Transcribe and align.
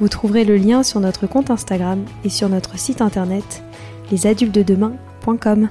Vous 0.00 0.08
trouverez 0.08 0.44
le 0.44 0.56
lien 0.56 0.84
sur 0.84 1.00
notre 1.00 1.26
compte 1.26 1.50
Instagram 1.50 2.04
et 2.22 2.28
sur 2.28 2.48
notre 2.48 2.78
site 2.78 3.00
internet 3.00 3.64
lesadultesdedemain.com. 4.12 5.68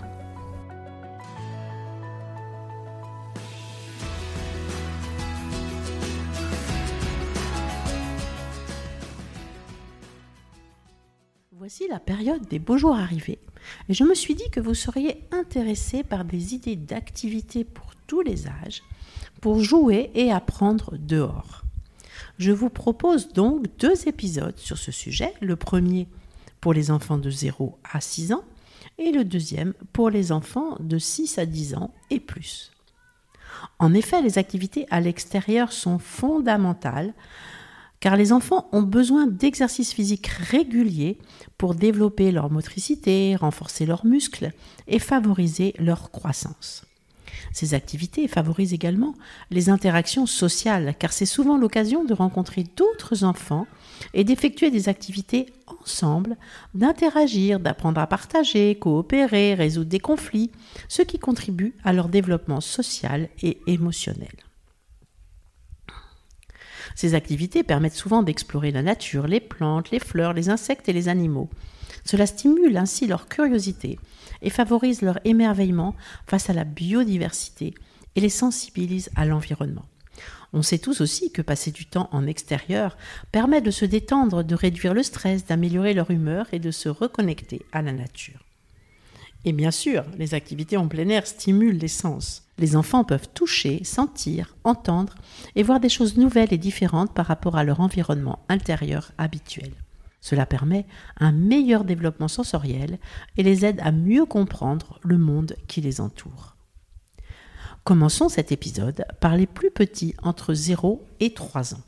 Voici 11.54 11.88
la 11.90 12.00
période 12.00 12.46
des 12.50 12.60
beaux 12.60 12.78
jours 12.78 12.96
arrivés 12.96 13.40
et 13.88 13.94
je 13.94 14.04
me 14.04 14.14
suis 14.14 14.36
dit 14.36 14.50
que 14.52 14.60
vous 14.60 14.74
seriez 14.74 15.24
intéressé 15.32 16.04
par 16.04 16.26
des 16.26 16.54
idées 16.54 16.76
d'activités 16.76 17.64
pour 17.64 17.94
tous 18.08 18.22
les 18.22 18.48
âges, 18.48 18.84
pour 19.40 19.62
jouer 19.62 20.12
et 20.16 20.32
apprendre 20.32 20.98
dehors. 20.98 21.67
Je 22.38 22.52
vous 22.52 22.70
propose 22.70 23.30
donc 23.30 23.66
deux 23.80 24.08
épisodes 24.08 24.58
sur 24.58 24.78
ce 24.78 24.92
sujet. 24.92 25.34
Le 25.42 25.56
premier 25.56 26.08
pour 26.62 26.74
les 26.74 26.92
enfants 26.92 27.18
de 27.18 27.30
0 27.30 27.78
à 27.92 28.00
6 28.00 28.34
ans 28.34 28.44
et 29.00 29.12
le 29.12 29.24
deuxième 29.24 29.74
pour 29.92 30.10
les 30.10 30.32
enfants 30.32 30.78
de 30.80 30.98
6 30.98 31.40
à 31.40 31.46
10 31.46 31.76
ans 31.76 31.94
et 32.10 32.20
plus. 32.20 32.72
En 33.80 33.94
effet, 33.94 34.22
les 34.22 34.38
activités 34.38 34.86
à 34.92 35.02
l'extérieur 35.02 35.72
sont 35.72 35.98
fondamentales 35.98 37.14
car 38.00 38.16
les 38.16 38.32
enfants 38.32 38.70
ont 38.72 38.84
besoin 38.84 39.26
d'exercices 39.26 39.94
physiques 39.94 40.28
réguliers 40.28 41.18
pour 41.58 41.74
développer 41.74 42.32
leur 42.32 42.52
motricité, 42.52 43.36
renforcer 43.36 43.88
leurs 43.88 44.06
muscles 44.06 44.52
et 44.88 45.00
favoriser 45.00 45.74
leur 45.80 46.12
croissance. 46.12 46.86
Ces 47.52 47.74
activités 47.74 48.28
favorisent 48.28 48.74
également 48.74 49.14
les 49.52 49.70
interactions 49.70 50.26
sociales, 50.26 50.96
car 51.00 51.14
c'est 51.14 51.26
souvent 51.26 51.58
l'occasion 51.58 52.04
de 52.04 52.14
rencontrer 52.14 52.64
d'autres 52.76 53.24
enfants 53.24 53.68
et 54.14 54.24
d'effectuer 54.24 54.72
des 54.72 54.90
activités 54.90 55.48
ensemble, 55.68 56.38
d'interagir, 56.74 57.60
d'apprendre 57.60 58.00
à 58.00 58.08
partager, 58.08 58.76
coopérer, 58.76 59.54
résoudre 59.54 59.90
des 59.90 60.00
conflits, 60.00 60.52
ce 60.88 61.02
qui 61.02 61.20
contribue 61.20 61.76
à 61.84 61.94
leur 61.94 62.10
développement 62.10 62.62
social 62.62 63.30
et 63.42 63.60
émotionnel. 63.68 64.36
Ces 66.96 67.14
activités 67.14 67.64
permettent 67.64 67.94
souvent 67.94 68.24
d'explorer 68.24 68.72
la 68.72 68.82
nature, 68.82 69.28
les 69.28 69.40
plantes, 69.40 69.92
les 69.92 70.00
fleurs, 70.00 70.34
les 70.34 70.50
insectes 70.50 70.90
et 70.90 70.94
les 70.94 71.10
animaux. 71.10 71.50
Cela 72.08 72.26
stimule 72.26 72.78
ainsi 72.78 73.06
leur 73.06 73.28
curiosité 73.28 74.00
et 74.42 74.50
favorise 74.50 75.02
leur 75.02 75.20
émerveillement 75.26 75.94
face 76.26 76.50
à 76.50 76.54
la 76.54 76.64
biodiversité 76.64 77.74
et 78.16 78.22
les 78.22 78.30
sensibilise 78.30 79.10
à 79.18 79.26
l'environnement. 79.26 79.86
On 80.54 80.62
sait 80.62 80.78
tous 80.78 81.02
aussi 81.02 81.34
que 81.34 81.42
passer 81.42 81.72
du 81.72 81.86
temps 81.86 82.08
en 82.14 82.26
extérieur 82.26 82.98
permet 83.34 83.60
de 83.60 83.72
se 83.72 83.84
détendre, 83.84 84.44
de 84.44 84.56
réduire 84.56 84.94
le 84.94 85.04
stress, 85.04 85.46
d'améliorer 85.46 85.94
leur 85.94 86.10
humeur 86.10 86.48
et 86.54 86.60
de 86.60 86.72
se 86.72 86.88
reconnecter 86.88 87.66
à 87.74 87.82
la 87.82 87.92
nature. 87.92 88.40
Et 89.44 89.52
bien 89.52 89.72
sûr, 89.72 90.06
les 90.18 90.34
activités 90.34 90.78
en 90.78 90.88
plein 90.88 91.10
air 91.10 91.28
stimulent 91.28 91.78
les 91.78 91.90
sens. 91.90 92.44
Les 92.58 92.78
enfants 92.78 93.04
peuvent 93.04 93.28
toucher, 93.34 93.84
sentir, 93.84 94.56
entendre 94.64 95.16
et 95.56 95.64
voir 95.64 95.82
des 95.82 95.90
choses 95.90 96.16
nouvelles 96.16 96.54
et 96.54 96.58
différentes 96.58 97.14
par 97.14 97.26
rapport 97.26 97.58
à 97.58 97.66
leur 97.66 97.82
environnement 97.82 98.40
intérieur 98.48 99.12
habituel. 99.18 99.74
Cela 100.22 100.46
permet 100.46 100.86
un 101.20 101.32
meilleur 101.32 101.84
développement 101.84 102.28
sensoriel 102.28 103.00
et 103.38 103.44
les 103.44 103.66
aide 103.66 103.80
à 103.84 103.92
mieux 103.92 104.26
comprendre 104.26 105.00
le 105.04 105.18
monde 105.18 105.56
qui 105.68 105.82
les 105.82 106.02
entoure. 106.02 106.56
Commençons 107.84 108.28
cet 108.28 108.52
épisode 108.52 109.06
par 109.22 109.38
les 109.38 109.48
plus 109.48 109.72
petits 109.72 110.14
entre 110.22 110.54
0 110.54 111.02
et 111.20 111.34
3 111.34 111.76
ans. 111.76 111.82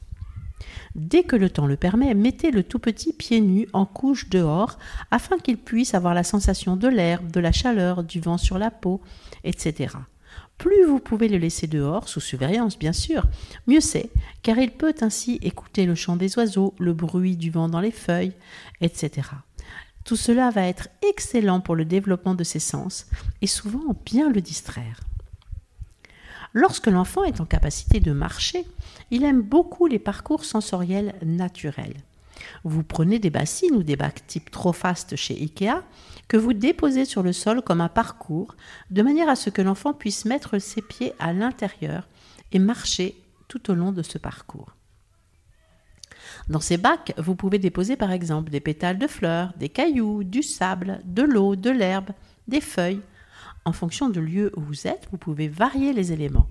Dès 0.95 1.23
que 1.23 1.35
le 1.35 1.49
temps 1.49 1.67
le 1.67 1.77
permet, 1.77 2.13
mettez 2.13 2.51
le 2.51 2.63
tout 2.63 2.79
petit 2.79 3.13
pieds 3.13 3.41
nus 3.41 3.67
en 3.73 3.85
couche 3.85 4.29
dehors 4.29 4.77
afin 5.11 5.37
qu'il 5.37 5.57
puisse 5.57 5.93
avoir 5.93 6.13
la 6.13 6.23
sensation 6.23 6.75
de 6.75 6.87
l'herbe, 6.87 7.31
de 7.31 7.39
la 7.39 7.51
chaleur, 7.51 8.03
du 8.03 8.19
vent 8.19 8.37
sur 8.37 8.57
la 8.57 8.71
peau, 8.71 9.01
etc. 9.43 9.95
Plus 10.59 10.85
vous 10.85 10.99
pouvez 10.99 11.29
le 11.29 11.37
laisser 11.37 11.67
dehors, 11.67 12.09
sous 12.09 12.19
surveillance 12.19 12.77
bien 12.77 12.91
sûr, 12.91 13.23
mieux 13.65 13.79
c'est, 13.79 14.09
car 14.43 14.57
il 14.57 14.71
peut 14.71 14.93
ainsi 14.99 15.39
écouter 15.41 15.85
le 15.85 15.95
chant 15.95 16.17
des 16.17 16.37
oiseaux, 16.37 16.75
le 16.79 16.93
bruit 16.93 17.37
du 17.37 17.49
vent 17.49 17.69
dans 17.69 17.79
les 17.79 17.91
feuilles, 17.91 18.33
etc. 18.81 19.29
Tout 20.03 20.17
cela 20.17 20.49
va 20.51 20.67
être 20.67 20.89
excellent 21.09 21.61
pour 21.61 21.77
le 21.77 21.85
développement 21.85 22.35
de 22.35 22.43
ses 22.43 22.59
sens 22.59 23.07
et 23.41 23.47
souvent 23.47 23.95
bien 24.05 24.29
le 24.29 24.41
distraire. 24.41 24.99
Lorsque 26.53 26.87
l'enfant 26.87 27.23
est 27.23 27.39
en 27.39 27.45
capacité 27.45 28.01
de 28.01 28.11
marcher, 28.11 28.65
il 29.11 29.23
aime 29.23 29.41
beaucoup 29.41 29.87
les 29.87 29.99
parcours 29.99 30.43
sensoriels 30.43 31.15
naturels. 31.23 31.95
Vous 32.63 32.83
prenez 32.83 33.19
des 33.19 33.29
bassines 33.29 33.75
ou 33.75 33.83
des 33.83 33.95
bacs 33.95 34.25
type 34.27 34.51
trop 34.51 34.73
fast 34.73 35.15
chez 35.15 35.35
Ikea 35.35 35.83
que 36.27 36.37
vous 36.37 36.53
déposez 36.53 37.05
sur 37.05 37.23
le 37.23 37.33
sol 37.33 37.61
comme 37.61 37.81
un 37.81 37.89
parcours, 37.89 38.55
de 38.91 39.01
manière 39.01 39.29
à 39.29 39.35
ce 39.35 39.49
que 39.49 39.61
l'enfant 39.61 39.93
puisse 39.93 40.25
mettre 40.25 40.59
ses 40.59 40.81
pieds 40.81 41.13
à 41.19 41.33
l'intérieur 41.33 42.07
et 42.51 42.59
marcher 42.59 43.15
tout 43.47 43.71
au 43.71 43.73
long 43.73 43.91
de 43.91 44.03
ce 44.03 44.17
parcours. 44.17 44.75
Dans 46.47 46.59
ces 46.59 46.77
bacs, 46.77 47.13
vous 47.17 47.35
pouvez 47.35 47.59
déposer 47.59 47.95
par 47.95 48.11
exemple 48.11 48.51
des 48.51 48.59
pétales 48.59 48.97
de 48.97 49.07
fleurs, 49.07 49.53
des 49.57 49.69
cailloux, 49.69 50.23
du 50.23 50.43
sable, 50.43 51.01
de 51.05 51.23
l'eau, 51.23 51.55
de 51.55 51.69
l'herbe, 51.69 52.11
des 52.47 52.61
feuilles. 52.61 53.01
En 53.65 53.73
fonction 53.73 54.09
du 54.09 54.21
lieu 54.21 54.51
où 54.55 54.61
vous 54.61 54.87
êtes, 54.87 55.07
vous 55.11 55.17
pouvez 55.17 55.47
varier 55.47 55.93
les 55.93 56.11
éléments. 56.11 56.47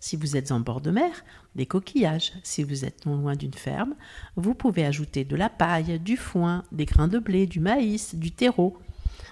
Si 0.00 0.16
vous 0.16 0.36
êtes 0.36 0.52
en 0.52 0.60
bord 0.60 0.80
de 0.80 0.90
mer, 0.90 1.24
des 1.54 1.66
coquillages. 1.66 2.32
Si 2.42 2.62
vous 2.62 2.84
êtes 2.84 3.06
non 3.06 3.16
loin 3.16 3.36
d'une 3.36 3.54
ferme, 3.54 3.94
vous 4.36 4.54
pouvez 4.54 4.84
ajouter 4.84 5.24
de 5.24 5.36
la 5.36 5.48
paille, 5.48 5.98
du 6.00 6.16
foin, 6.16 6.64
des 6.72 6.84
grains 6.84 7.08
de 7.08 7.18
blé, 7.18 7.46
du 7.46 7.60
maïs, 7.60 8.14
du 8.14 8.30
terreau. 8.30 8.78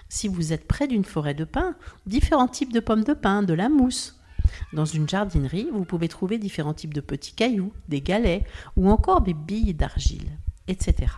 Si 0.09 0.29
vous 0.29 0.53
êtes 0.53 0.67
près 0.67 0.89
d'une 0.89 1.05
forêt 1.05 1.35
de 1.35 1.45
pins, 1.45 1.77
différents 2.07 2.49
types 2.49 2.73
de 2.73 2.81
pommes 2.81 3.05
de 3.05 3.15
pin, 3.15 3.43
de 3.43 3.55
la 3.55 3.69
mousse. 3.69 4.17
Dans 4.73 4.85
une 4.85 5.09
jardinerie, 5.09 5.69
vous 5.73 5.85
pouvez 5.85 6.09
trouver 6.09 6.39
différents 6.39 6.75
types 6.75 6.95
de 6.95 7.01
petits 7.01 7.35
cailloux, 7.35 7.73
des 7.89 8.01
galets 8.01 8.45
ou 8.77 8.91
encore 8.91 9.21
des 9.21 9.35
billes 9.35 9.75
d'argile, 9.75 10.39
etc. 10.67 11.13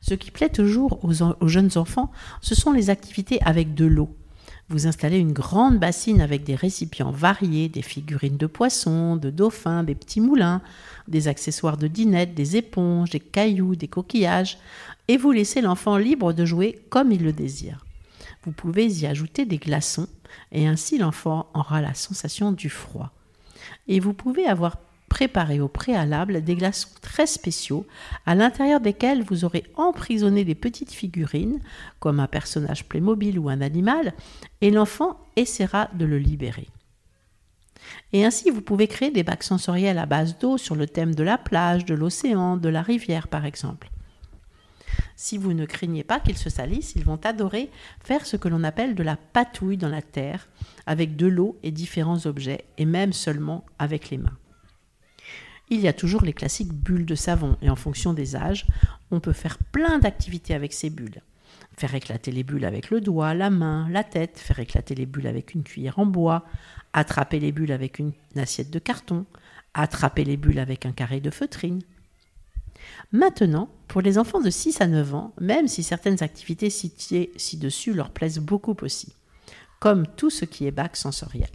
Ce 0.00 0.14
qui 0.14 0.30
plaît 0.30 0.50
toujours 0.50 1.02
aux, 1.04 1.22
aux, 1.22 1.48
jeunes 1.48 1.76
enfants, 1.76 2.10
ce 2.40 2.54
sont 2.54 2.72
les 2.72 2.90
activités 2.90 3.40
avec 3.42 3.74
de 3.74 3.86
l'eau. 3.86 4.14
Vous 4.70 4.86
installez 4.86 5.18
une 5.18 5.32
grande 5.32 5.78
bassine 5.78 6.20
avec 6.20 6.44
des 6.44 6.54
récipients 6.54 7.10
variés, 7.10 7.70
des 7.70 7.80
figurines 7.80 8.36
de 8.36 8.46
poissons, 8.46 9.16
de 9.16 9.30
dauphins, 9.30 9.82
des 9.82 9.94
petits 9.94 10.20
moulins, 10.20 10.60
des 11.08 11.26
accessoires 11.26 11.78
de 11.78 11.88
dinette, 11.88 12.34
des 12.34 12.56
éponges, 12.56 13.08
des 13.10 13.20
cailloux, 13.20 13.76
des 13.76 13.88
coquillages, 13.88 14.58
et 15.08 15.16
vous 15.16 15.32
laissez 15.32 15.62
l'enfant 15.62 15.96
libre 15.96 16.34
de 16.34 16.44
jouer 16.44 16.82
comme 16.90 17.12
il 17.12 17.22
le 17.22 17.32
désire. 17.32 17.86
Vous 18.44 18.52
pouvez 18.52 18.86
y 18.86 19.06
ajouter 19.06 19.46
des 19.46 19.56
glaçons, 19.56 20.08
et 20.52 20.66
ainsi 20.66 20.98
l'enfant 20.98 21.48
aura 21.54 21.80
la 21.80 21.94
sensation 21.94 22.52
du 22.52 22.68
froid. 22.68 23.10
Et 23.86 24.00
vous 24.00 24.12
pouvez 24.12 24.46
avoir 24.46 24.76
préparé 25.08 25.60
au 25.60 25.68
préalable 25.68 26.42
des 26.42 26.54
glaçons 26.54 26.88
très 27.00 27.26
spéciaux, 27.26 27.86
à 28.26 28.34
l'intérieur 28.34 28.80
desquels 28.80 29.22
vous 29.22 29.44
aurez 29.44 29.64
emprisonné 29.76 30.44
des 30.44 30.54
petites 30.54 30.92
figurines, 30.92 31.60
comme 31.98 32.20
un 32.20 32.26
personnage 32.26 32.84
Playmobil 32.84 33.38
ou 33.38 33.48
un 33.48 33.60
animal, 33.60 34.14
et 34.60 34.70
l'enfant 34.70 35.18
essaiera 35.36 35.88
de 35.94 36.04
le 36.04 36.18
libérer. 36.18 36.68
Et 38.12 38.24
ainsi, 38.24 38.50
vous 38.50 38.60
pouvez 38.60 38.86
créer 38.86 39.10
des 39.10 39.22
bacs 39.22 39.42
sensoriels 39.42 39.98
à 39.98 40.06
base 40.06 40.38
d'eau 40.38 40.58
sur 40.58 40.74
le 40.74 40.86
thème 40.86 41.14
de 41.14 41.22
la 41.22 41.38
plage, 41.38 41.84
de 41.84 41.94
l'océan, 41.94 42.56
de 42.56 42.68
la 42.68 42.82
rivière, 42.82 43.28
par 43.28 43.44
exemple. 43.44 43.90
Si 45.16 45.36
vous 45.36 45.52
ne 45.52 45.66
craignez 45.66 46.04
pas 46.04 46.20
qu'ils 46.20 46.38
se 46.38 46.50
salissent, 46.50 46.94
ils 46.96 47.04
vont 47.04 47.20
adorer 47.24 47.70
faire 48.00 48.24
ce 48.24 48.36
que 48.36 48.48
l'on 48.48 48.64
appelle 48.64 48.94
de 48.94 49.02
la 49.02 49.16
patouille 49.16 49.76
dans 49.76 49.88
la 49.88 50.02
terre, 50.02 50.48
avec 50.86 51.16
de 51.16 51.26
l'eau 51.26 51.58
et 51.62 51.70
différents 51.70 52.26
objets, 52.26 52.64
et 52.78 52.84
même 52.84 53.12
seulement 53.12 53.64
avec 53.78 54.10
les 54.10 54.18
mains. 54.18 54.36
Il 55.70 55.80
y 55.80 55.88
a 55.88 55.92
toujours 55.92 56.22
les 56.22 56.32
classiques 56.32 56.72
bulles 56.72 57.06
de 57.06 57.14
savon, 57.14 57.56
et 57.60 57.68
en 57.68 57.76
fonction 57.76 58.14
des 58.14 58.36
âges, 58.36 58.66
on 59.10 59.20
peut 59.20 59.32
faire 59.32 59.58
plein 59.58 59.98
d'activités 59.98 60.54
avec 60.54 60.72
ces 60.72 60.90
bulles. 60.90 61.20
Faire 61.76 61.94
éclater 61.94 62.32
les 62.32 62.42
bulles 62.42 62.64
avec 62.64 62.90
le 62.90 63.00
doigt, 63.00 63.34
la 63.34 63.50
main, 63.50 63.88
la 63.90 64.02
tête, 64.02 64.38
faire 64.38 64.58
éclater 64.58 64.94
les 64.94 65.06
bulles 65.06 65.26
avec 65.26 65.54
une 65.54 65.62
cuillère 65.62 65.98
en 65.98 66.06
bois, 66.06 66.44
attraper 66.92 67.38
les 67.38 67.52
bulles 67.52 67.72
avec 67.72 67.98
une 67.98 68.12
assiette 68.36 68.70
de 68.70 68.78
carton, 68.78 69.26
attraper 69.74 70.24
les 70.24 70.36
bulles 70.36 70.58
avec 70.58 70.86
un 70.86 70.92
carré 70.92 71.20
de 71.20 71.30
feutrine. 71.30 71.82
Maintenant, 73.12 73.68
pour 73.86 74.00
les 74.00 74.18
enfants 74.18 74.40
de 74.40 74.50
6 74.50 74.80
à 74.80 74.86
9 74.86 75.14
ans, 75.14 75.32
même 75.40 75.68
si 75.68 75.82
certaines 75.82 76.22
activités 76.22 76.70
citées 76.70 77.32
ci-dessus 77.36 77.92
leur 77.92 78.10
plaisent 78.10 78.38
beaucoup 78.38 78.76
aussi, 78.82 79.12
comme 79.80 80.06
tout 80.06 80.30
ce 80.30 80.44
qui 80.44 80.66
est 80.66 80.70
bac 80.70 80.96
sensoriel. 80.96 81.50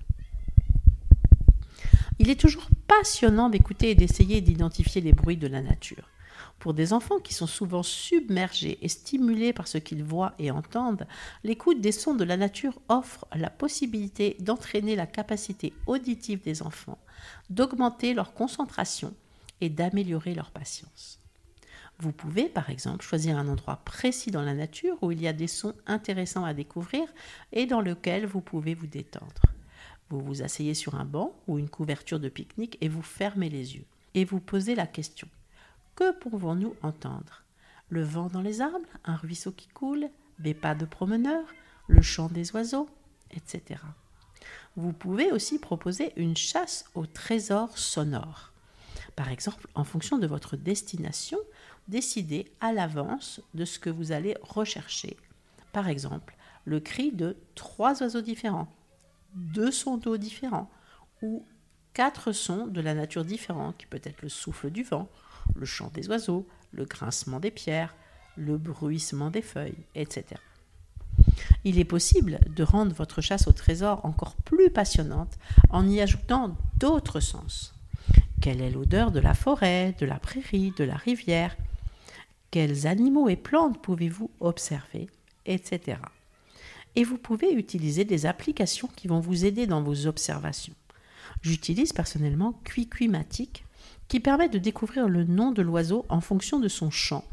Il 2.19 2.29
est 2.29 2.39
toujours 2.39 2.69
passionnant 2.87 3.49
d'écouter 3.49 3.89
et 3.89 3.95
d'essayer 3.95 4.43
d'identifier 4.43 5.01
les 5.01 5.15
bruits 5.15 5.39
de 5.39 5.47
la 5.47 5.63
nature. 5.63 6.11
Pour 6.59 6.75
des 6.75 6.93
enfants 6.93 7.21
qui 7.21 7.33
sont 7.33 7.47
souvent 7.47 7.83
submergés 7.83 8.79
et 8.83 8.89
stimulés 8.89 9.55
par 9.55 9.67
ce 9.67 9.79
qu'ils 9.79 10.05
voient 10.05 10.35
et 10.39 10.51
entendent, 10.51 11.07
l'écoute 11.43 11.81
des 11.81 11.93
sons 11.93 12.15
de 12.15 12.25
la 12.25 12.37
nature 12.37 12.79
offre 12.91 13.27
la 13.35 13.49
possibilité 13.49 14.37
d'entraîner 14.41 14.95
la 14.95 15.07
capacité 15.07 15.73
auditive 15.87 16.43
des 16.43 16.61
enfants, 16.61 16.99
d'augmenter 17.49 18.13
leur 18.13 18.35
concentration 18.35 19.15
et 19.63 19.71
d'améliorer 19.71 20.35
leur 20.35 20.51
patience. 20.51 21.19
Vous 22.01 22.13
pouvez, 22.13 22.49
par 22.49 22.71
exemple, 22.71 23.05
choisir 23.05 23.37
un 23.37 23.49
endroit 23.49 23.81
précis 23.85 24.31
dans 24.31 24.43
la 24.43 24.55
nature 24.55 24.97
où 25.03 25.11
il 25.11 25.21
y 25.21 25.27
a 25.27 25.33
des 25.33 25.49
sons 25.49 25.75
intéressants 25.87 26.45
à 26.45 26.55
découvrir 26.55 27.09
et 27.53 27.67
dans 27.67 27.81
lequel 27.81 28.25
vous 28.25 28.41
pouvez 28.41 28.75
vous 28.75 28.87
détendre. 28.87 29.43
Vous 30.09 30.21
vous 30.21 30.43
asseyez 30.43 30.75
sur 30.75 30.95
un 30.95 31.05
banc 31.05 31.35
ou 31.49 31.59
une 31.59 31.69
couverture 31.69 32.21
de 32.21 32.29
pique-nique 32.29 32.79
et 32.81 32.89
vous 32.89 33.03
fermez 33.03 33.49
les 33.49 33.77
yeux. 33.77 33.85
Et 34.15 34.25
vous 34.25 34.41
posez 34.41 34.75
la 34.75 34.87
question 34.87 35.29
que 35.99 36.13
pouvons-nous 36.13 36.77
entendre? 36.83 37.43
Le 37.89 38.05
vent 38.05 38.29
dans 38.29 38.41
les 38.41 38.61
arbres, 38.61 38.87
un 39.05 39.17
ruisseau 39.17 39.51
qui 39.51 39.67
coule, 39.67 40.09
des 40.39 40.55
pas 40.55 40.77
de 40.77 40.85
promeneurs, 40.85 41.49
le 41.89 42.03
chant 42.03 42.29
des 42.29 42.53
oiseaux, 42.53 42.89
etc. 43.33 43.81
Vous 44.77 44.93
pouvez 44.93 45.33
aussi 45.33 45.59
proposer 45.59 46.13
une 46.15 46.37
chasse 46.37 46.85
au 46.95 47.05
trésor 47.05 47.77
sonore. 47.77 48.53
Par 49.19 49.31
exemple, 49.31 49.67
en 49.75 49.83
fonction 49.83 50.17
de 50.17 50.29
votre 50.29 50.57
destination, 50.57 51.39
décidez 51.89 52.53
à 52.61 52.73
l'avance 52.73 53.41
de 53.53 53.65
ce 53.65 53.81
que 53.81 53.91
vous 53.91 54.13
allez 54.13 54.37
rechercher. 54.43 55.17
Par 55.73 55.89
exemple, 55.89 56.37
le 56.65 56.79
cri 56.79 57.11
de 57.11 57.37
trois 57.57 58.01
oiseaux 58.01 58.21
différents, 58.21 58.69
deux 59.35 59.73
sons 59.73 59.97
d'eau 59.97 60.19
différents 60.19 60.71
ou 61.21 61.45
quatre 61.95 62.31
sons 62.31 62.69
de 62.69 62.81
la 62.81 62.95
nature 62.95 63.25
différents, 63.25 63.73
qui 63.73 63.87
peut 63.87 64.01
être 64.05 64.23
le 64.23 64.29
souffle 64.29 64.71
du 64.71 64.85
vent, 64.85 65.09
le 65.57 65.67
chant 65.67 65.91
des 65.93 66.09
oiseaux, 66.09 66.47
le 66.71 66.85
grincement 66.85 67.41
des 67.41 67.51
pierres, 67.51 67.97
le 68.37 68.57
bruissement 68.57 69.31
des 69.31 69.43
feuilles, 69.43 69.85
etc. 69.97 70.41
Il 71.65 71.81
est 71.81 71.85
possible 71.85 72.39
de 72.55 72.63
rendre 72.63 72.95
votre 72.95 73.21
chasse 73.21 73.49
au 73.49 73.53
trésor 73.53 74.05
encore 74.05 74.37
plus 74.37 74.71
passionnante 74.71 75.41
en 75.71 75.89
y 75.89 76.01
ajoutant 76.01 76.57
d'autres 76.77 77.19
sens. 77.19 77.75
Quelle 78.41 78.61
est 78.61 78.71
l'odeur 78.71 79.11
de 79.11 79.19
la 79.19 79.35
forêt, 79.35 79.97
de 79.99 80.07
la 80.07 80.19
prairie, 80.19 80.73
de 80.77 80.85
la 80.85 80.97
rivière? 80.97 81.57
Quels 82.51 82.87
animaux 82.87 83.29
et 83.29 83.37
plantes 83.37 83.83
pouvez-vous 83.83 84.31
observer 84.41 85.09
Etc. 85.45 85.99
Et 86.95 87.05
vous 87.05 87.19
pouvez 87.19 87.53
utiliser 87.53 88.05
des 88.05 88.27
applications 88.27 88.89
qui 88.95 89.09
vont 89.09 89.21
vous 89.21 89.45
aider 89.45 89.67
dans 89.67 89.83
vos 89.83 90.07
observations. 90.07 90.75
J'utilise 91.43 91.93
personnellement 91.93 92.61
Quiquimatic 92.65 93.65
qui 94.07 94.21
permet 94.21 94.49
de 94.49 94.59
découvrir 94.59 95.09
le 95.09 95.25
nom 95.25 95.51
de 95.51 95.63
l'oiseau 95.63 96.07
en 96.09 96.21
fonction 96.21 96.61
de 96.61 96.69
son 96.69 96.91
chant 96.91 97.25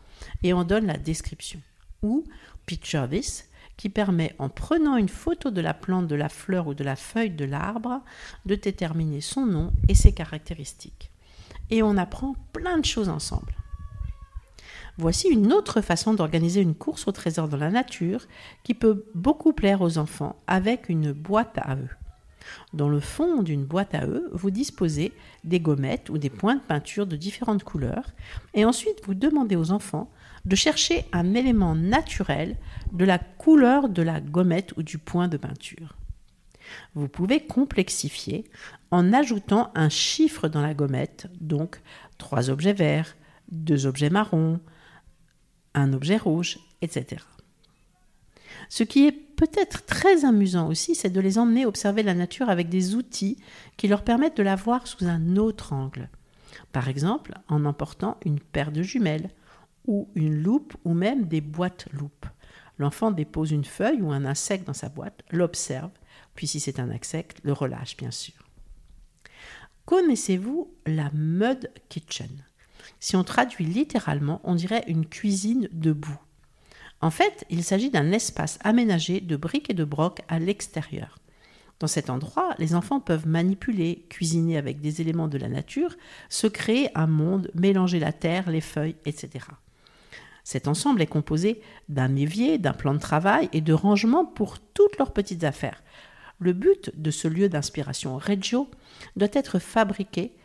et 0.44 0.54
en 0.54 0.64
donne 0.64 0.88
la 0.88 0.98
description. 0.98 1.62
Ou 2.02 2.24
Picture 2.66 3.08
This, 3.08 3.48
qui 3.78 3.90
permet, 3.90 4.36
en 4.40 4.50
prenant 4.50 4.98
une 4.98 5.10
photo 5.10 5.52
de 5.52 5.62
la 5.62 5.74
plante, 5.74 6.08
de 6.08 6.16
la 6.16 6.30
fleur 6.30 6.68
ou 6.68 6.74
de 6.74 6.84
la 6.84 6.96
feuille 6.96 7.32
de 7.32 7.46
l'arbre, 7.46 8.02
de 8.46 8.56
déterminer 8.56 9.22
son 9.22 9.46
nom 9.46 9.74
et 9.88 9.96
ses 9.96 10.14
caractéristiques. 10.14 11.12
Et 11.70 11.84
on 11.84 11.98
apprend 11.98 12.36
plein 12.54 12.78
de 12.78 12.86
choses 12.86 13.10
ensemble. 13.10 13.56
Voici 14.98 15.28
une 15.28 15.52
autre 15.52 15.82
façon 15.82 16.14
d'organiser 16.14 16.62
une 16.62 16.76
course 16.76 17.08
au 17.08 17.12
trésor 17.12 17.50
dans 17.50 17.58
la 17.58 17.70
nature 17.70 18.26
qui 18.64 18.74
peut 18.74 19.06
beaucoup 19.14 19.52
plaire 19.52 19.82
aux 19.82 19.98
enfants 19.98 20.38
avec 20.48 20.88
une 20.88 21.12
boîte 21.12 21.58
à 21.58 21.76
eux. 21.76 21.90
Dans 22.74 22.90
le 22.90 23.00
fond 23.00 23.42
d'une 23.44 23.66
boîte 23.66 23.96
à 23.96 24.06
eux, 24.06 24.30
vous 24.34 24.52
disposez 24.52 25.14
des 25.44 25.60
gommettes 25.60 26.10
ou 26.10 26.18
des 26.18 26.30
points 26.30 26.56
de 26.56 26.62
peinture 26.62 27.08
de 27.08 27.16
différentes 27.16 27.64
couleurs 27.64 28.12
et 28.54 28.66
ensuite 28.66 29.02
vous 29.06 29.14
demandez 29.14 29.56
aux 29.56 29.72
enfants 29.72 30.12
de 30.46 30.56
chercher 30.56 31.06
un 31.12 31.34
élément 31.34 31.76
naturel 31.76 32.58
de 32.92 33.06
la 33.06 33.18
couleur 33.18 33.90
de 33.90 34.02
la 34.02 34.22
gommette 34.22 34.74
ou 34.78 34.84
du 34.84 34.98
point 34.98 35.28
de 35.28 35.38
peinture. 35.38 35.96
Vous 36.94 37.08
pouvez 37.08 37.42
complexifier 37.46 38.46
en 38.92 39.14
ajoutant 39.14 39.72
un 39.76 39.90
chiffre 39.90 40.48
dans 40.48 40.62
la 40.62 40.74
gommette, 40.74 41.28
donc 41.40 41.82
trois 42.18 42.50
objets 42.50 42.74
verts, 42.74 43.16
deux 43.52 43.86
objets 43.86 44.10
marrons, 44.10 44.60
un 45.74 45.94
objet 45.94 46.18
rouge, 46.18 46.58
etc. 46.82 47.18
Ce 48.70 48.84
qui 48.84 49.06
est 49.06 49.12
peut-être 49.12 49.86
très 49.86 50.26
amusant 50.26 50.68
aussi, 50.68 50.96
c'est 50.96 51.10
de 51.10 51.20
les 51.20 51.38
emmener 51.38 51.66
observer 51.66 52.04
la 52.04 52.14
nature 52.14 52.50
avec 52.50 52.70
des 52.70 52.96
outils 52.96 53.38
qui 53.78 53.88
leur 53.88 54.04
permettent 54.04 54.38
de 54.38 54.44
la 54.44 54.56
voir 54.56 54.88
sous 54.88 55.06
un 55.06 55.38
autre 55.38 55.74
angle. 55.74 56.10
Par 56.72 56.88
exemple, 56.88 57.34
en 57.48 57.66
emportant 57.66 58.18
une 58.26 58.40
paire 58.40 58.72
de 58.72 58.82
jumelles, 58.82 59.30
ou 59.88 60.10
une 60.16 60.42
loupe, 60.42 60.76
ou 60.84 60.94
même 60.94 61.26
des 61.26 61.42
boîtes 61.42 61.88
loupes. 61.92 62.26
L'enfant 62.78 63.12
dépose 63.12 63.52
une 63.52 63.66
feuille 63.66 64.02
ou 64.02 64.12
un 64.12 64.26
insecte 64.26 64.68
dans 64.68 64.74
sa 64.74 64.90
boîte, 64.90 65.24
l'observe, 65.32 65.92
puis 66.34 66.48
si 66.48 66.60
c'est 66.60 66.80
un 66.80 66.90
insecte, 66.90 67.40
le 67.44 67.54
relâche 67.54 67.96
bien 67.96 68.12
sûr. 68.12 68.34
Connaissez-vous 69.86 70.74
la 70.86 71.12
mud 71.14 71.72
kitchen? 71.90 72.44
Si 73.00 73.16
on 73.16 73.24
traduit 73.24 73.66
littéralement, 73.66 74.42
on 74.44 74.56
dirait 74.56 74.84
une 74.88 75.06
cuisine 75.06 75.70
debout. 75.72 76.20
En 77.02 77.12
fait, 77.12 77.46
il 77.50 77.64
s'agit 77.64 77.90
d'un 77.90 78.12
espace 78.12 78.58
aménagé 78.64 79.22
de 79.22 79.36
briques 79.36 79.70
et 79.70 79.74
de 79.76 79.84
brocs 79.84 80.22
à 80.28 80.40
l'extérieur. 80.40 81.20
Dans 81.80 81.88
cet 81.88 82.10
endroit, 82.10 82.56
les 82.58 82.74
enfants 82.74 83.02
peuvent 83.02 83.28
manipuler, 83.28 84.06
cuisiner 84.10 84.58
avec 84.58 84.80
des 84.80 85.02
éléments 85.02 85.28
de 85.28 85.38
la 85.38 85.50
nature, 85.50 85.96
se 86.30 86.48
créer 86.48 86.90
un 86.96 87.08
monde, 87.08 87.52
mélanger 87.54 88.00
la 88.00 88.14
terre, 88.14 88.50
les 88.50 88.62
feuilles, 88.62 88.96
etc. 89.06 89.46
Cet 90.46 90.68
ensemble 90.68 91.02
est 91.02 91.08
composé 91.08 91.62
d'un 91.90 92.16
évier, 92.16 92.58
d'un 92.58 92.74
plan 92.74 92.94
de 92.94 93.00
travail 93.00 93.50
et 93.52 93.62
de 93.62 93.74
rangement 93.74 94.26
pour 94.26 94.60
toutes 94.60 94.98
leurs 94.98 95.12
petites 95.12 95.44
affaires. 95.44 95.84
Le 96.40 96.54
but 96.54 96.92
de 96.96 97.12
ce 97.12 97.28
lieu 97.28 97.50
d'inspiration 97.50 98.18
Reggio 98.18 98.70
doit 99.16 99.28
être 99.34 99.60
fabriqué 99.60 100.36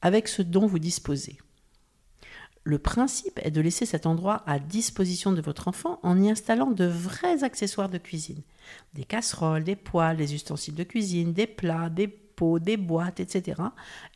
avec 0.00 0.26
ce 0.26 0.42
dont 0.42 0.66
vous 0.66 0.78
disposez. 0.78 1.38
Le 2.66 2.80
principe 2.80 3.38
est 3.44 3.52
de 3.52 3.60
laisser 3.60 3.86
cet 3.86 4.06
endroit 4.06 4.42
à 4.44 4.58
disposition 4.58 5.30
de 5.30 5.40
votre 5.40 5.68
enfant 5.68 6.00
en 6.02 6.20
y 6.20 6.28
installant 6.28 6.72
de 6.72 6.84
vrais 6.84 7.44
accessoires 7.44 7.88
de 7.88 7.96
cuisine. 7.96 8.42
Des 8.92 9.04
casseroles, 9.04 9.62
des 9.62 9.76
poêles, 9.76 10.16
des 10.16 10.34
ustensiles 10.34 10.74
de 10.74 10.82
cuisine, 10.82 11.32
des 11.32 11.46
plats, 11.46 11.90
des 11.90 12.08
pots, 12.08 12.58
des 12.58 12.76
boîtes, 12.76 13.20
etc. 13.20 13.62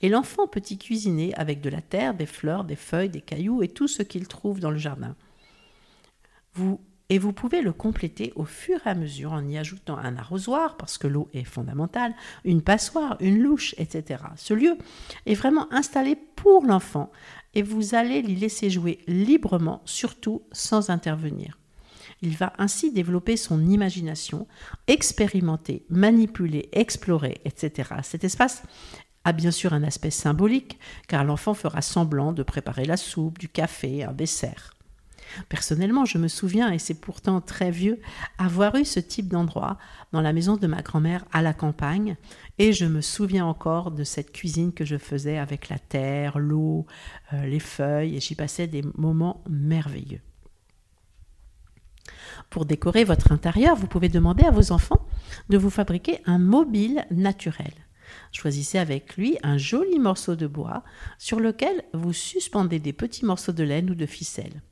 Et 0.02 0.08
l'enfant 0.08 0.48
peut 0.48 0.64
y 0.68 0.78
cuisiner 0.78 1.32
avec 1.36 1.60
de 1.60 1.70
la 1.70 1.80
terre, 1.80 2.12
des 2.12 2.26
fleurs, 2.26 2.64
des 2.64 2.74
feuilles, 2.74 3.08
des 3.08 3.20
cailloux 3.20 3.62
et 3.62 3.68
tout 3.68 3.86
ce 3.86 4.02
qu'il 4.02 4.26
trouve 4.26 4.58
dans 4.58 4.72
le 4.72 4.78
jardin. 4.78 5.14
Et 7.08 7.18
vous 7.18 7.32
pouvez 7.32 7.62
le 7.62 7.72
compléter 7.72 8.32
au 8.34 8.44
fur 8.44 8.80
et 8.84 8.90
à 8.90 8.94
mesure 8.96 9.32
en 9.32 9.46
y 9.46 9.58
ajoutant 9.58 9.96
un 9.96 10.16
arrosoir, 10.16 10.76
parce 10.76 10.98
que 10.98 11.06
l'eau 11.06 11.28
est 11.34 11.44
fondamentale, 11.44 12.14
une 12.44 12.62
passoire, 12.62 13.16
une 13.20 13.40
louche, 13.40 13.76
etc. 13.78 14.22
Ce 14.36 14.54
lieu 14.54 14.76
est 15.26 15.34
vraiment 15.34 15.72
installé 15.72 16.16
pour 16.16 16.64
l'enfant 16.64 17.10
et 17.54 17.62
vous 17.62 17.94
allez 17.94 18.22
l'y 18.22 18.36
laisser 18.36 18.70
jouer 18.70 18.98
librement, 19.06 19.82
surtout 19.84 20.42
sans 20.52 20.90
intervenir. 20.90 21.58
Il 22.22 22.36
va 22.36 22.52
ainsi 22.58 22.92
développer 22.92 23.36
son 23.36 23.66
imagination, 23.66 24.46
expérimenter, 24.86 25.84
manipuler, 25.88 26.68
explorer, 26.72 27.40
etc. 27.44 27.94
Cet 28.02 28.24
espace 28.24 28.62
a 29.24 29.32
bien 29.32 29.50
sûr 29.50 29.72
un 29.72 29.82
aspect 29.82 30.10
symbolique, 30.10 30.78
car 31.08 31.24
l'enfant 31.24 31.54
fera 31.54 31.82
semblant 31.82 32.32
de 32.32 32.42
préparer 32.42 32.84
la 32.84 32.96
soupe, 32.96 33.38
du 33.38 33.48
café, 33.48 34.04
un 34.04 34.12
dessert. 34.12 34.74
Personnellement, 35.48 36.04
je 36.04 36.18
me 36.18 36.28
souviens, 36.28 36.70
et 36.70 36.78
c'est 36.78 37.00
pourtant 37.00 37.40
très 37.40 37.70
vieux, 37.70 38.00
avoir 38.38 38.74
eu 38.76 38.84
ce 38.84 39.00
type 39.00 39.28
d'endroit 39.28 39.78
dans 40.12 40.20
la 40.20 40.32
maison 40.32 40.56
de 40.56 40.66
ma 40.66 40.82
grand-mère 40.82 41.24
à 41.32 41.42
la 41.42 41.54
campagne, 41.54 42.16
et 42.58 42.72
je 42.72 42.84
me 42.84 43.00
souviens 43.00 43.46
encore 43.46 43.90
de 43.90 44.04
cette 44.04 44.32
cuisine 44.32 44.72
que 44.72 44.84
je 44.84 44.98
faisais 44.98 45.38
avec 45.38 45.68
la 45.68 45.78
terre, 45.78 46.38
l'eau, 46.38 46.86
euh, 47.32 47.46
les 47.46 47.60
feuilles, 47.60 48.16
et 48.16 48.20
j'y 48.20 48.34
passais 48.34 48.66
des 48.66 48.82
moments 48.96 49.42
merveilleux. 49.48 50.20
Pour 52.48 52.64
décorer 52.64 53.04
votre 53.04 53.32
intérieur, 53.32 53.76
vous 53.76 53.86
pouvez 53.86 54.08
demander 54.08 54.44
à 54.44 54.50
vos 54.50 54.72
enfants 54.72 55.06
de 55.48 55.58
vous 55.58 55.70
fabriquer 55.70 56.20
un 56.26 56.38
mobile 56.38 57.06
naturel. 57.10 57.72
Choisissez 58.32 58.78
avec 58.78 59.16
lui 59.16 59.38
un 59.42 59.56
joli 59.56 59.98
morceau 59.98 60.34
de 60.36 60.46
bois 60.46 60.82
sur 61.18 61.40
lequel 61.40 61.84
vous 61.92 62.12
suspendez 62.12 62.78
des 62.78 62.92
petits 62.92 63.24
morceaux 63.24 63.52
de 63.52 63.62
laine 63.62 63.90
ou 63.90 63.94
de 63.94 64.06
ficelle. 64.06 64.62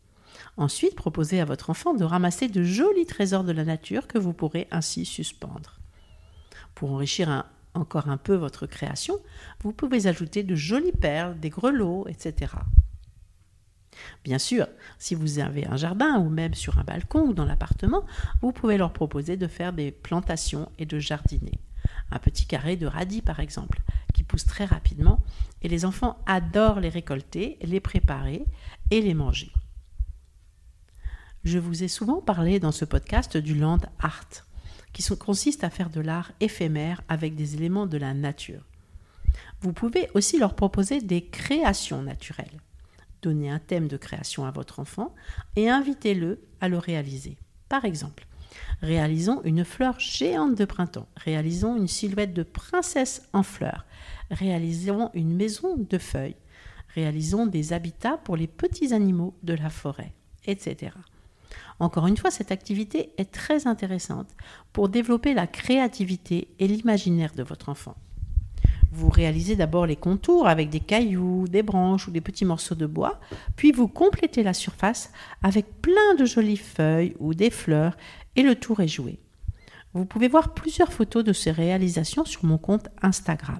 Ensuite, 0.56 0.94
proposez 0.94 1.40
à 1.40 1.44
votre 1.44 1.70
enfant 1.70 1.94
de 1.94 2.04
ramasser 2.04 2.48
de 2.48 2.62
jolis 2.62 3.06
trésors 3.06 3.44
de 3.44 3.52
la 3.52 3.64
nature 3.64 4.06
que 4.06 4.18
vous 4.18 4.32
pourrez 4.32 4.68
ainsi 4.70 5.04
suspendre. 5.04 5.78
Pour 6.74 6.92
enrichir 6.92 7.44
encore 7.74 8.08
un 8.08 8.16
peu 8.16 8.34
votre 8.34 8.66
création, 8.66 9.18
vous 9.62 9.72
pouvez 9.72 10.06
ajouter 10.06 10.42
de 10.42 10.54
jolies 10.54 10.92
perles, 10.92 11.38
des 11.38 11.50
grelots, 11.50 12.06
etc. 12.08 12.52
Bien 14.24 14.38
sûr, 14.38 14.66
si 14.98 15.14
vous 15.14 15.38
avez 15.38 15.66
un 15.66 15.76
jardin 15.76 16.18
ou 16.18 16.28
même 16.28 16.54
sur 16.54 16.78
un 16.78 16.84
balcon 16.84 17.20
ou 17.20 17.32
dans 17.32 17.44
l'appartement, 17.44 18.04
vous 18.42 18.52
pouvez 18.52 18.78
leur 18.78 18.92
proposer 18.92 19.36
de 19.36 19.46
faire 19.46 19.72
des 19.72 19.90
plantations 19.90 20.70
et 20.78 20.86
de 20.86 20.98
jardiner. 20.98 21.58
Un 22.10 22.18
petit 22.18 22.46
carré 22.46 22.76
de 22.76 22.86
radis 22.86 23.22
par 23.22 23.40
exemple, 23.40 23.80
qui 24.14 24.22
pousse 24.22 24.44
très 24.44 24.64
rapidement, 24.64 25.20
et 25.62 25.68
les 25.68 25.84
enfants 25.84 26.18
adorent 26.26 26.80
les 26.80 26.88
récolter, 26.88 27.58
les 27.62 27.80
préparer 27.80 28.44
et 28.90 29.00
les 29.00 29.14
manger. 29.14 29.52
Je 31.44 31.58
vous 31.58 31.84
ai 31.84 31.88
souvent 31.88 32.20
parlé 32.20 32.58
dans 32.58 32.72
ce 32.72 32.84
podcast 32.84 33.36
du 33.36 33.54
land 33.54 33.78
art, 34.00 34.44
qui 34.92 35.04
consiste 35.16 35.62
à 35.62 35.70
faire 35.70 35.88
de 35.88 36.00
l'art 36.00 36.32
éphémère 36.40 37.02
avec 37.08 37.36
des 37.36 37.54
éléments 37.54 37.86
de 37.86 37.96
la 37.96 38.12
nature. 38.12 38.62
Vous 39.60 39.72
pouvez 39.72 40.08
aussi 40.14 40.38
leur 40.38 40.54
proposer 40.54 41.00
des 41.00 41.24
créations 41.24 42.02
naturelles. 42.02 42.60
Donnez 43.22 43.50
un 43.50 43.60
thème 43.60 43.88
de 43.88 43.96
création 43.96 44.46
à 44.46 44.50
votre 44.50 44.80
enfant 44.80 45.14
et 45.54 45.68
invitez-le 45.68 46.40
à 46.60 46.68
le 46.68 46.78
réaliser. 46.78 47.36
Par 47.68 47.84
exemple, 47.84 48.26
réalisons 48.82 49.42
une 49.44 49.64
fleur 49.64 49.98
géante 50.00 50.56
de 50.56 50.64
printemps, 50.64 51.08
réalisons 51.16 51.76
une 51.76 51.88
silhouette 51.88 52.34
de 52.34 52.42
princesse 52.42 53.28
en 53.32 53.42
fleurs, 53.42 53.86
réalisons 54.30 55.10
une 55.14 55.34
maison 55.34 55.76
de 55.76 55.98
feuilles, 55.98 56.36
réalisons 56.94 57.46
des 57.46 57.72
habitats 57.72 58.18
pour 58.18 58.36
les 58.36 58.48
petits 58.48 58.92
animaux 58.92 59.34
de 59.44 59.54
la 59.54 59.70
forêt, 59.70 60.14
etc. 60.46 60.92
Encore 61.80 62.06
une 62.06 62.16
fois, 62.16 62.30
cette 62.30 62.52
activité 62.52 63.10
est 63.18 63.30
très 63.30 63.66
intéressante 63.66 64.28
pour 64.72 64.88
développer 64.88 65.34
la 65.34 65.46
créativité 65.46 66.48
et 66.58 66.68
l'imaginaire 66.68 67.32
de 67.34 67.42
votre 67.42 67.68
enfant. 67.68 67.96
Vous 68.90 69.10
réalisez 69.10 69.54
d'abord 69.54 69.86
les 69.86 69.96
contours 69.96 70.48
avec 70.48 70.70
des 70.70 70.80
cailloux, 70.80 71.46
des 71.46 71.62
branches 71.62 72.08
ou 72.08 72.10
des 72.10 72.22
petits 72.22 72.46
morceaux 72.46 72.74
de 72.74 72.86
bois, 72.86 73.20
puis 73.56 73.70
vous 73.70 73.86
complétez 73.86 74.42
la 74.42 74.54
surface 74.54 75.12
avec 75.42 75.82
plein 75.82 76.14
de 76.18 76.24
jolies 76.24 76.56
feuilles 76.56 77.14
ou 77.18 77.34
des 77.34 77.50
fleurs 77.50 77.96
et 78.34 78.42
le 78.42 78.54
tour 78.54 78.80
est 78.80 78.88
joué. 78.88 79.18
Vous 79.94 80.04
pouvez 80.04 80.28
voir 80.28 80.54
plusieurs 80.54 80.92
photos 80.92 81.24
de 81.24 81.32
ces 81.32 81.50
réalisations 81.50 82.24
sur 82.24 82.44
mon 82.44 82.58
compte 82.58 82.88
Instagram. 83.02 83.58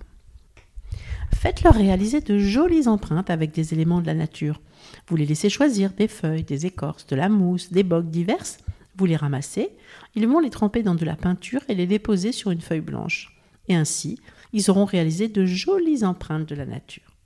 Faites-leur 1.35 1.75
réaliser 1.75 2.20
de 2.20 2.38
jolies 2.38 2.88
empreintes 2.88 3.30
avec 3.30 3.52
des 3.52 3.73
éléments 3.73 4.00
de 4.00 4.06
la 4.06 4.14
nature. 4.14 4.61
Vous 5.08 5.16
les 5.16 5.26
laissez 5.26 5.50
choisir 5.50 5.92
des 5.92 6.08
feuilles, 6.08 6.42
des 6.42 6.66
écorces, 6.66 7.06
de 7.06 7.16
la 7.16 7.28
mousse, 7.28 7.73
des 7.73 7.82
bocs 7.82 8.11
diverses. 8.11 8.58
Vous 8.97 9.06
les 9.06 9.16
ramassez, 9.16 9.70
ils 10.14 10.26
vont 10.26 10.40
les 10.40 10.50
tremper 10.50 10.82
dans 10.82 10.97
de 10.97 11.04
la 11.04 11.14
peinture 11.14 11.61
et 11.68 11.75
les 11.75 11.87
déposer 11.87 12.32
sur 12.32 12.50
une 12.50 12.61
feuille 12.61 12.80
blanche. 12.80 13.40
Et 13.68 13.76
ainsi, 13.76 14.18
ils 14.52 14.70
auront 14.70 14.85
réalisé 14.85 15.28
de 15.28 15.44
jolies 15.44 16.04
empreintes 16.04 16.49
de 16.49 16.54
la 16.54 16.66
nature. 16.66 17.16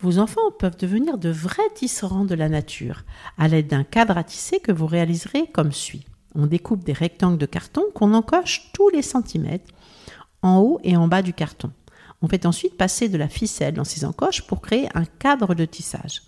Vos 0.00 0.18
enfants 0.18 0.50
peuvent 0.58 0.76
devenir 0.76 1.18
de 1.18 1.30
vrais 1.30 1.70
tisserands 1.74 2.26
de 2.26 2.34
la 2.34 2.48
nature 2.48 3.04
à 3.38 3.48
l'aide 3.48 3.66
d'un 3.66 3.84
cadre 3.84 4.18
à 4.18 4.24
tisser 4.24 4.60
que 4.60 4.72
vous 4.72 4.86
réaliserez 4.86 5.46
comme 5.52 5.72
suit. 5.72 6.04
On 6.34 6.46
découpe 6.46 6.84
des 6.84 6.92
rectangles 6.92 7.38
de 7.38 7.46
carton 7.46 7.82
qu'on 7.94 8.12
encoche 8.12 8.70
tous 8.74 8.90
les 8.90 9.02
centimètres 9.02 9.72
en 10.42 10.58
haut 10.58 10.78
et 10.84 10.96
en 10.96 11.08
bas 11.08 11.22
du 11.22 11.32
carton. 11.32 11.72
On 12.22 12.28
fait 12.28 12.46
ensuite 12.46 12.76
passer 12.76 13.08
de 13.08 13.18
la 13.18 13.28
ficelle 13.28 13.74
dans 13.74 13.84
ces 13.84 14.04
encoches 14.04 14.46
pour 14.46 14.60
créer 14.60 14.88
un 14.94 15.04
cadre 15.04 15.54
de 15.54 15.64
tissage. 15.64 16.22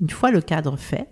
Une 0.00 0.10
fois 0.10 0.30
le 0.30 0.40
cadre 0.40 0.76
fait, 0.76 1.08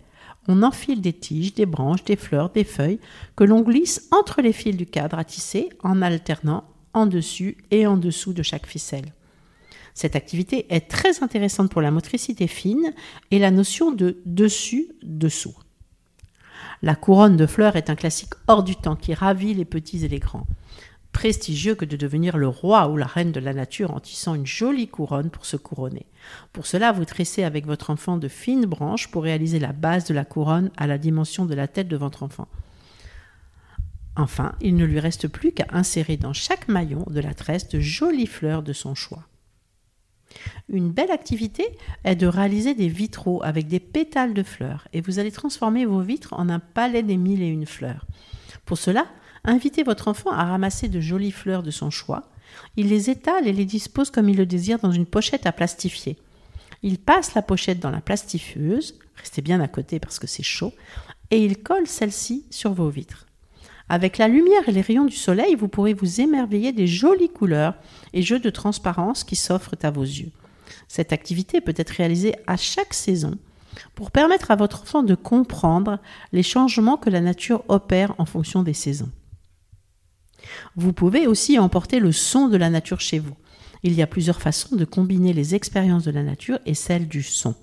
on 0.49 0.63
enfile 0.63 1.01
des 1.01 1.13
tiges, 1.13 1.55
des 1.55 1.67
branches, 1.67 2.05
des 2.05 2.17
fleurs, 2.17 2.51
des 2.51 2.65
feuilles 2.65 3.01
que 3.35 3.45
l'on 3.45 3.63
glisse 3.63 4.09
entre 4.13 4.43
les 4.43 4.53
fils 4.53 4.77
du 4.77 4.87
cadre 4.87 5.19
à 5.19 5.25
tisser 5.25 5.69
en 5.83 6.03
alternant 6.03 6.65
en 6.95 7.07
dessus 7.07 7.59
et 7.71 7.87
en 7.87 7.97
dessous 7.97 8.33
de 8.33 8.43
chaque 8.43 8.67
ficelle. 8.67 9.13
Cette 9.93 10.17
activité 10.17 10.67
est 10.69 10.89
très 10.89 11.23
intéressante 11.23 11.71
pour 11.71 11.83
la 11.83 11.91
motricité 11.91 12.47
fine 12.47 12.93
et 13.31 13.39
la 13.39 13.51
notion 13.51 13.93
de 13.93 14.19
dessus-dessous. 14.25 15.55
La 16.83 16.95
couronne 16.95 17.37
de 17.37 17.47
fleurs 17.47 17.77
est 17.77 17.91
un 17.91 17.95
classique 17.95 18.35
hors 18.47 18.63
du 18.63 18.77
temps 18.77 18.97
qui 18.97 19.15
ravit 19.15 19.55
les 19.55 19.65
petits 19.65 20.05
et 20.05 20.09
les 20.09 20.19
grands 20.19 20.47
prestigieux 21.17 21.75
que 21.75 21.87
de 21.87 21.97
devenir 21.97 22.37
le 22.37 22.47
roi 22.47 22.89
ou 22.89 22.99
la 22.99 23.07
reine 23.07 23.33
de 23.33 23.41
la 23.41 23.55
nature 23.55 23.95
en 23.95 24.01
tissant 24.01 24.35
une 24.35 24.45
jolie 24.45 24.87
couronne 24.87 25.31
pour 25.31 25.47
se 25.47 25.57
couronner. 25.57 26.05
Pour 26.53 26.67
cela, 26.67 26.93
vous 26.93 27.07
tressez 27.07 27.43
avec 27.43 27.65
votre 27.65 27.89
enfant 27.89 28.19
de 28.19 28.29
fines 28.29 28.67
branches 28.67 29.09
pour 29.11 29.23
réaliser 29.23 29.59
la 29.59 29.73
base 29.73 30.05
de 30.05 30.13
la 30.13 30.27
couronne 30.27 30.71
à 30.77 30.87
la 30.87 30.99
dimension 30.99 31.47
de 31.47 31.55
la 31.55 31.69
tête 31.69 31.89
de 31.89 31.97
votre 31.97 32.23
enfant. 32.23 32.49
Enfin, 34.15 34.57
il 34.61 34.77
ne 34.77 34.85
lui 34.85 35.01
reste 35.01 35.27
plus 35.27 35.53
qu'à 35.53 35.65
insérer 35.71 36.19
dans 36.19 36.35
chaque 36.35 36.69
maillon 36.69 37.07
de 37.09 37.21
la 37.21 37.33
tresse 37.33 37.71
de 37.71 37.81
jolies 37.81 38.27
fleurs 38.27 38.63
de 38.63 38.75
son 38.75 38.95
choix. 38.95 39.27
Une 40.69 40.91
belle 40.91 41.11
activité 41.11 41.65
est 42.05 42.17
de 42.17 42.27
réaliser 42.27 42.75
des 42.75 42.89
vitraux 42.89 43.43
avec 43.43 43.69
des 43.69 43.81
pétales 43.81 44.35
de 44.35 44.43
fleurs 44.43 44.87
et 44.93 45.01
vous 45.01 45.19
allez 45.19 45.33
transformer 45.33 45.87
vos 45.87 46.03
vitres 46.03 46.35
en 46.35 46.51
un 46.51 46.59
palais 46.59 47.03
des 47.03 47.17
mille 47.17 47.41
et 47.41 47.49
une 47.49 47.65
fleurs. 47.65 48.05
Pour 48.67 48.77
cela, 48.77 49.07
Invitez 49.47 49.85
votre 49.85 50.09
enfant 50.09 50.33
à 50.33 50.45
ramasser 50.45 50.89
de 50.89 51.01
jolies 51.01 51.31
fleurs 51.31 51.63
de 51.63 51.71
son 51.71 51.89
choix. 51.89 52.25
Il 52.77 52.89
les 52.89 53.11
étale 53.11 53.47
et 53.47 53.53
les 53.53 53.65
dispose 53.65 54.11
comme 54.11 54.29
il 54.29 54.37
le 54.37 54.45
désire 54.45 54.81
dans 54.81 54.91
une 54.91 55.07
pochette 55.07 55.47
à 55.47 55.53
plastifier. 55.53 56.17
Il 56.83 56.99
passe 56.99 57.35
la 57.35 57.43
pochette 57.43 57.79
dans 57.79 57.91
la 57.91 58.01
plastifieuse, 58.01 58.99
restez 59.15 59.43
bien 59.43 59.61
à 59.61 59.69
côté 59.69 60.01
parce 60.01 60.19
que 60.19 60.27
c'est 60.27 60.43
chaud, 60.43 60.73
et 61.31 61.45
il 61.45 61.63
colle 61.63 61.87
celle-ci 61.87 62.45
sur 62.51 62.73
vos 62.73 62.89
vitres. 62.89 63.27
Avec 63.89 64.19
la 64.19 64.27
lumière 64.27 64.69
et 64.69 64.73
les 64.73 64.81
rayons 64.81 65.05
du 65.05 65.15
soleil, 65.15 65.55
vous 65.55 65.69
pourrez 65.69 65.95
vous 65.95 66.21
émerveiller 66.21 66.73
des 66.73 66.89
jolies 66.89 67.29
couleurs 67.29 67.75
et 68.13 68.23
jeux 68.23 68.41
de 68.41 68.51
transparence 68.51 69.23
qui 69.23 69.37
s'offrent 69.37 69.77
à 69.83 69.93
vos 69.93 70.03
yeux. 70.03 70.33
Cette 70.89 71.13
activité 71.13 71.61
peut 71.61 71.75
être 71.77 71.91
réalisée 71.91 72.35
à 72.49 72.57
chaque 72.57 72.95
saison 72.95 73.39
pour 73.95 74.11
permettre 74.11 74.51
à 74.51 74.57
votre 74.57 74.83
enfant 74.83 75.05
de 75.05 75.15
comprendre 75.15 76.01
les 76.33 76.43
changements 76.43 76.97
que 76.97 77.11
la 77.11 77.21
nature 77.21 77.63
opère 77.69 78.15
en 78.19 78.25
fonction 78.25 78.65
des 78.65 78.75
saisons. 78.75 79.11
Vous 80.77 80.93
pouvez 80.93 81.27
aussi 81.27 81.59
emporter 81.59 82.01
le 82.01 82.13
son 82.13 82.49
de 82.49 82.57
la 82.57 82.71
nature 82.71 83.01
chez 83.01 83.19
vous. 83.19 83.37
Il 83.83 83.93
y 83.95 84.03
a 84.03 84.07
plusieurs 84.07 84.41
façons 84.41 84.77
de 84.77 84.85
combiner 84.85 85.33
les 85.33 85.55
expériences 85.55 86.05
de 86.05 86.11
la 86.11 86.23
nature 86.23 86.59
et 86.67 86.75
celles 86.75 87.09
du 87.09 87.23
son. 87.23 87.55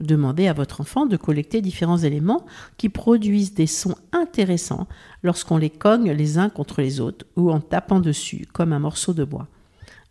Demandez 0.00 0.48
à 0.48 0.52
votre 0.52 0.80
enfant 0.80 1.06
de 1.06 1.16
collecter 1.16 1.60
différents 1.60 1.98
éléments 1.98 2.44
qui 2.76 2.88
produisent 2.88 3.54
des 3.54 3.66
sons 3.66 3.94
intéressants 4.12 4.88
lorsqu'on 5.22 5.56
les 5.56 5.70
cogne 5.70 6.10
les 6.10 6.38
uns 6.38 6.48
contre 6.48 6.80
les 6.80 7.00
autres 7.00 7.26
ou 7.36 7.50
en 7.50 7.60
tapant 7.60 8.00
dessus 8.00 8.46
comme 8.52 8.72
un 8.72 8.80
morceau 8.80 9.12
de 9.12 9.24
bois. 9.24 9.48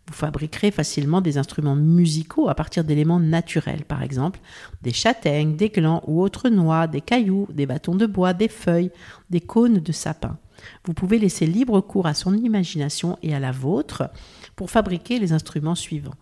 Vous 0.06 0.14
fabriquerez 0.14 0.70
facilement 0.70 1.22
des 1.22 1.38
instruments 1.38 1.76
musicaux 1.76 2.48
à 2.48 2.54
partir 2.54 2.84
d'éléments 2.84 3.20
naturels, 3.20 3.84
par 3.84 4.02
exemple 4.02 4.40
des 4.82 4.92
châtaignes, 4.92 5.56
des 5.56 5.70
glands 5.70 6.02
ou 6.06 6.22
autres 6.22 6.50
noix, 6.50 6.86
des 6.86 7.00
cailloux, 7.00 7.48
des 7.50 7.66
bâtons 7.66 7.94
de 7.94 8.06
bois, 8.06 8.34
des 8.34 8.48
feuilles, 8.48 8.90
des 9.30 9.40
cônes 9.40 9.78
de 9.78 9.92
sapin. 9.92 10.38
Vous 10.84 10.94
pouvez 10.94 11.18
laisser 11.18 11.46
libre 11.46 11.80
cours 11.80 12.06
à 12.06 12.14
son 12.14 12.34
imagination 12.36 13.18
et 13.22 13.34
à 13.34 13.40
la 13.40 13.52
vôtre 13.52 14.10
pour 14.56 14.70
fabriquer 14.70 15.18
les 15.18 15.32
instruments 15.32 15.74
suivants. 15.74 16.14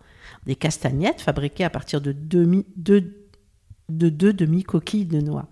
Des 0.45 0.55
castagnettes 0.55 1.21
fabriquées 1.21 1.63
à 1.63 1.69
partir 1.69 2.01
de 2.01 2.11
deux, 2.11 3.13
demi-coquilles 3.89 5.05
de 5.05 5.19
noix. 5.19 5.47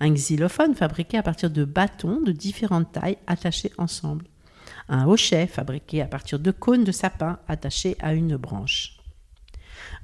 Un 0.00 0.12
xylophone 0.12 0.74
fabriqué 0.74 1.18
à 1.18 1.22
partir 1.22 1.50
de 1.50 1.64
bâtons 1.64 2.20
de 2.20 2.32
différentes 2.32 2.92
tailles 2.92 3.18
attachés 3.26 3.72
ensemble. 3.78 4.26
Un 4.88 5.06
hochet 5.06 5.46
fabriqué 5.46 6.02
à 6.02 6.06
partir 6.06 6.38
de 6.38 6.50
cônes 6.50 6.84
de 6.84 6.92
sapin 6.92 7.38
attachés 7.48 7.96
à 8.00 8.14
une 8.14 8.36
branche. 8.36 8.98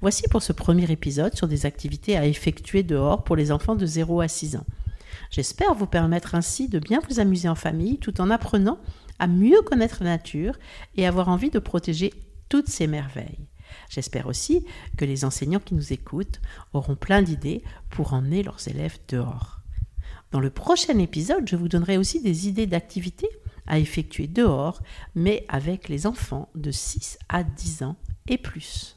Voici 0.01 0.25
pour 0.31 0.43
ce 0.43 0.53
premier 0.53 0.91
épisode 0.91 1.37
sur 1.37 1.49
des 1.49 1.67
activités 1.67 2.17
à 2.17 2.27
effectuer 2.27 2.83
dehors 2.83 3.25
pour 3.25 3.37
les 3.37 3.53
enfants 3.53 3.77
de 3.77 3.87
0 3.87 4.21
à 4.21 4.29
6 4.29 4.57
ans. 4.57 4.67
J'espère 5.31 5.75
vous 5.75 5.87
permettre 5.87 6.35
ainsi 6.35 6.69
de 6.69 6.79
bien 6.79 7.01
vous 7.09 7.21
amuser 7.21 7.49
en 7.49 7.55
famille 7.55 7.99
tout 7.99 8.21
en 8.21 8.31
apprenant 8.31 8.79
à 9.19 9.27
mieux 9.27 9.63
connaître 9.63 10.03
la 10.03 10.11
nature 10.11 10.59
et 10.97 11.07
avoir 11.07 11.29
envie 11.29 11.51
de 11.51 11.59
protéger 11.59 12.13
toutes 12.49 12.69
ces 12.69 12.87
merveilles. 12.87 13.49
J'espère 13.89 14.27
aussi 14.27 14.65
que 14.97 15.05
les 15.05 15.25
enseignants 15.25 15.61
qui 15.61 15.75
nous 15.75 15.93
écoutent 15.93 16.41
auront 16.73 16.97
plein 16.97 17.23
d'idées 17.23 17.63
pour 17.91 18.15
emmener 18.15 18.43
leurs 18.43 18.67
élèves 18.69 18.99
dehors. 19.09 19.61
Dans 20.33 20.41
le 20.41 20.51
prochain 20.51 20.99
épisode, 20.99 21.49
je 21.49 21.57
vous 21.57 21.69
donnerai 21.69 21.97
aussi 21.97 22.21
des 22.21 22.49
idées 22.49 22.67
d'activités 22.67 23.29
à 23.67 23.79
effectuer 23.79 24.27
dehors, 24.27 24.83
mais 25.15 25.45
avec 25.49 25.89
les 25.89 26.07
enfants 26.07 26.49
de 26.55 26.71
6 26.71 27.19
à 27.29 27.45
10 27.45 27.83
ans 27.83 27.97
et 28.29 28.39
plus. 28.39 28.97